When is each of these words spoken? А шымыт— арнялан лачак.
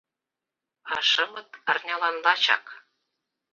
А 0.93 0.95
шымыт— 1.09 1.49
арнялан 1.71 2.15
лачак. 2.25 2.65